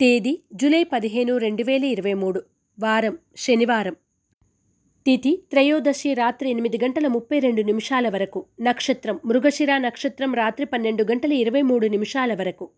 [0.00, 2.42] తేదీ జూలై పదిహేను రెండు వేల ఇరవై మూడు.
[2.80, 3.96] వారం శనివారం.
[5.06, 8.44] తిథి త్రయోదశి రాత్రి ఎనిమిది గంటల ముప్పై రెండు నిమిషాల వరకు.
[8.60, 12.68] నక్షత్రం మృగశిర నక్షత్రం రాత్రి పన్నెండు గంటల ఇరవై మూడు నిమిషాల వరకు.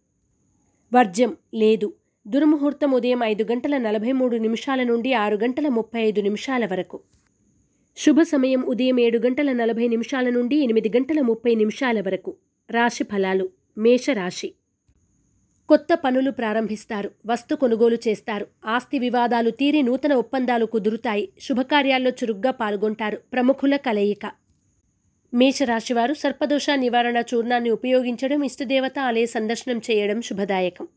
[0.94, 1.92] వర్జ్యం లేదు.
[2.26, 7.00] దుర్ముహూర్తం ఉదయం ఐదు గంటల నలభై మూడు నిమిషాల నుండి ఆరు గంటల ముప్పై ఐదు నిమిషాల వరకు.
[7.96, 12.36] శుభ సమయం ఉదయం ఏడు గంటల నలభై నిమిషాల నుండి ఎనిమిది గంటల ముప్పై నిమిషాల వరకు.
[12.70, 14.54] రాశి ఫలాలు మేషరాశి.
[15.70, 18.46] కొత్త పనులు ప్రారంభిస్తారు వస్తు కొనుగోలు చేస్తారు.
[18.66, 21.28] ఆస్తి వివాదాలు తీరి నూతన ఒప్పందాలు కుదురుతాయి.
[21.40, 24.32] శుభకార్యాల్లో చురుగ్గా పాల్గొంటారు ప్రముఖుల కలయిక.
[25.34, 30.88] మేషరాశివారు సర్పదోష నివారణ చూర్ణాన్ని ఉపయోగించడం ఇష్టదేవత ఆలయ సందర్శనం చేయడం శుభదాయకం.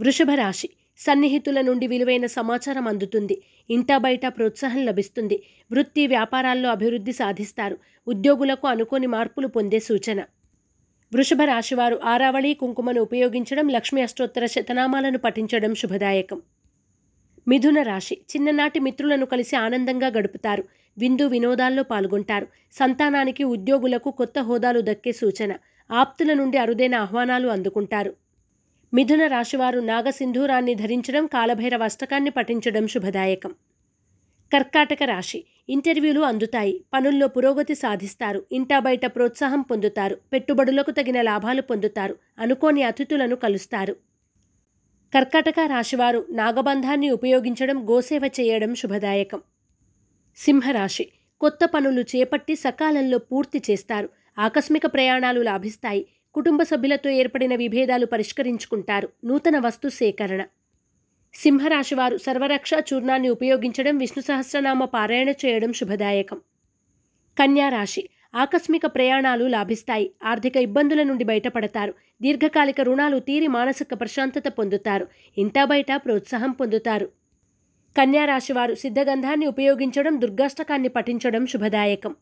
[0.00, 0.68] వృషభ రాశి
[0.98, 3.42] సన్నిహితుల నుండి విలువైన సమాచారం అందుతుంది.
[3.70, 5.42] ఇంటా బయట ప్రోత్సాహం లభిస్తుంది.
[5.72, 7.78] వృత్తి వ్యాపారాల్లో అభివృద్ధి సాధిస్తారు.
[8.08, 10.20] ఉద్యోగులకు అనుకోని మార్పులు పొందే సూచన.
[11.14, 16.42] వృషభ రాశివారు ఆరావళి కుంకుమను ఉపయోగించడం లక్ష్మీ అష్టోత్తర శతనామాలను పఠించడం శుభదాయకం.
[17.48, 20.64] మిథున రాశి చిన్ననాటి మిత్రులను కలిసి ఆనందంగా గడుపుతారు.
[20.98, 22.46] విందు వినోదాల్లో పాల్గొంటారు.
[22.72, 25.52] సంతానానికి ఉద్యోగులకు కొత్త హోదాలు దక్కే సూచన.
[25.90, 28.14] ఆప్తుల నుండి అరుదైన ఆహ్వానాలు అందుకుంటారు.
[28.94, 33.54] మిథున రాశివారు నాగసింధూరాన్ని ధరించడం కాలభైరవ అష్టకాన్ని పఠించడం శుభదాయకం.
[34.52, 35.44] కర్కాటక రాశి.
[35.68, 36.84] ఇంటర్వ్యూలు అందుతాయి.
[36.94, 38.44] పనుల్లో పురోగతి సాధిస్తారు.
[38.52, 40.18] ఇంటా బయట ప్రోత్సాహం పొందుతారు.
[40.32, 42.16] పెట్టుబడులకు తగిన లాభాలు పొందుతారు.
[42.38, 43.96] అనుకోని అతిథులను కలుస్తారు.
[45.14, 49.40] కర్కాటక రాశివారు నాగబంధాన్ని ఉపయోగించడం గోసేవ చేయడం శుభదాయకం.
[50.36, 51.08] సింహరాశి.
[51.40, 54.08] కొత్త పనులు చేపట్టి సకాలంలో పూర్తి చేస్తారు.
[54.38, 56.06] ఆకస్మిక ప్రయాణాలు లాభిస్తాయి.
[56.34, 59.08] కుటుంబ సభ్యులతో ఏర్పడిన విభేదాలు పరిష్కరించుకుంటారు.
[59.24, 60.42] నూతన వస్తు సేకరణ.
[61.34, 66.40] సింహరాశివారు సర్వరక్ష చూర్ణాన్ని ఉపయోగించడం విష్ణు సహస్రనామ పారాయణ చేయడం శుభదాయకం.
[67.38, 75.64] కన్యారాశి ఆకస్మిక ప్రయాణాలు లాభిస్తాయి ఆర్థిక ఇబ్బందుల నుండి బయటపడతారు దీర్ఘకాలిక రుణాలు తీరి మానసిక ప్రశాంతత పొందుతారు ఇంటా
[75.64, 77.08] బయట ప్రోత్సాహం పొందుతారు.
[77.96, 82.16] కన్యారాశివారు సిద్ధగంధాన్ని ఉపయోగించడం దుర్గాష్టకాన్ని పఠించడం శుభదాయకం.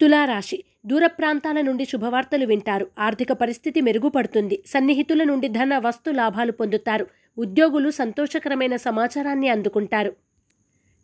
[0.00, 7.06] తులారాశి దూర ప్రాంతాల నుండి శుభవార్తలు వింటారు ఆర్థిక పరిస్థితి మెరుగుపడుతుంది సన్నిహితుల నుండి ధన వస్తు లాభాలు పొందుతారు
[7.38, 10.16] ఉద్యోగులు సంతోషకరమైన సమాచారాన్ని అందుకుంటారు.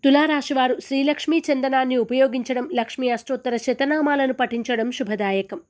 [0.04, 5.60] తులారాశివారు శ్రీలక్ష్మీ చందనాన్ని ఉపయోగించడం లక్ష్మీ అష్టోత్తర శతనామాలను పఠించడం శుభదాయకం.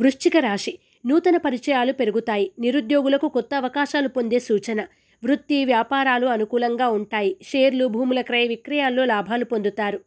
[0.00, 2.52] వృశ్చిక రాశి నూతన పరిచయాలు పెరుగుతాయి.
[2.58, 4.80] నిరుద్యోగులకు కొత్త అవకాశాలు పొందే సూచన.
[5.24, 7.36] వృత్తి వ్యాపారాలు అనుకూలంగా ఉంటాయి.
[7.42, 10.00] షేర్లు భూముల క్రయ విక్రయాల్లో లాభాలు పొందుతారు.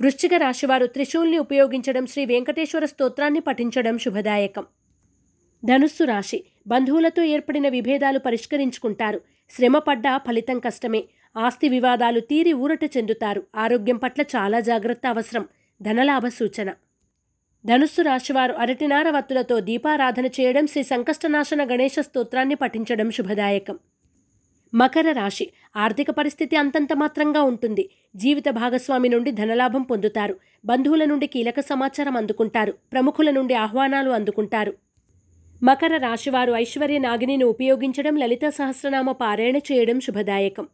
[0.00, 4.64] వృశ్చిక రాశివారు త్రిశూల్ని ఉపయోగించడం శ్రీ వెంకటేశ్వర స్తోత్రాన్ని పఠించడం శుభదాయకం.
[5.66, 6.44] ధనుస్సు రాశి.
[6.66, 9.20] బంధువులతో ఏర్పడిన విభేదాలు పరిష్కరించుకుంటారు.
[9.50, 11.04] శ్రమపడ్డా ఫలితం కష్టమే.
[11.36, 13.42] ఆస్తి వివాదాలు తీరి ఊరట చెందుతారు.
[13.56, 15.48] ఆరోగ్యం పట్ల చాలా జాగ్రత్త అవసరం.
[15.82, 16.70] ధనలాభ సూచన.
[17.66, 23.78] ధనుస్సు రాశివారు అరటినార వత్తులతో దీపారాధన చేయడం శ్రీ సంకష్టనాశన గణేశ స్తోత్రాన్ని పఠించడం శుభదాయకం.
[24.74, 25.50] మకర రాశి.
[25.76, 27.90] ఆర్థిక పరిస్థితి అంతంత మాత్రంగా ఉంటుంది.
[28.16, 30.36] జీవిత భాగస్వామి నుండి ధనలాభం పొందుతారు.
[30.64, 32.74] బంధువుల నుండి కీలక సమాచారం అందుకుంటారు.
[32.92, 34.74] ప్రముఖుల నుండి ఆహ్వానాలు అందుకుంటారు.
[35.62, 40.68] మకర రాశివారు ఐశ్వర్య నాగిని ఉపయోగించడం లలిత సహస్రనామ పారాయణ చేయడం శుభదాయకం.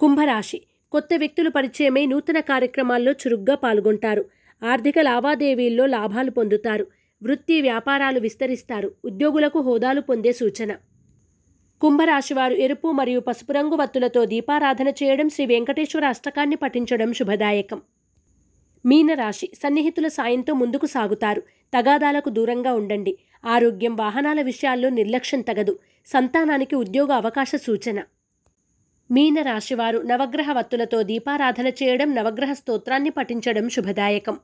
[0.00, 0.62] కుంభరాశి.
[0.92, 4.24] కొత్త వ్యక్తులు పరిచయమై నూతన కార్యక్రమాల్లో చురుగ్గా పాల్గొంటారు.
[4.64, 6.86] ఆర్థిక లావాదేవీల్లో లాభాలు పొందుతారు.
[7.22, 8.94] వృత్తి వ్యాపారాలు విస్తరిస్తారు.
[9.04, 10.76] ఉద్యోగులకు హోదాలు పొందే సూచన.
[11.80, 17.82] కుంభరాశివారు ఎరుపు మరియు పసుపు రంగు వత్తులతో దీపారాధన చేయడం శ్రీ వెంకటేశ్వర అష్టకాన్ని పఠించడం శుభదాయకం.
[18.86, 19.50] మీనరాశి.
[19.62, 21.42] సన్నిహితుల సాయంతో ముందుకు సాగుతారు.
[21.74, 23.18] తగాదాలకు దూరంగా ఉండండి.
[23.44, 25.78] ఆరోగ్యం వాహనాల విషయాల్లో నిర్లక్ష్యం తగదు.
[26.06, 28.02] సంతానానికి ఉద్యోగ అవకాశ సూచన.
[29.10, 34.38] మీన రాశివారు నవగ్రహ వత్తులతో దీపారాధన చేయడం నవగ్రహ స్తోత్రాన్ని పఠించడం శుభదాయకం.